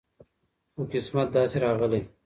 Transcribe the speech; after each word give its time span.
خو 0.73 0.81
قسمت 0.93 1.27
داسي 1.33 1.57
راغلی 1.63 1.99